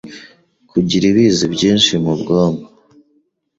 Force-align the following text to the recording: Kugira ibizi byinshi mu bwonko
Kugira 0.69 1.03
ibizi 1.11 1.45
byinshi 1.55 1.91
mu 2.03 2.13
bwonko 2.19 2.65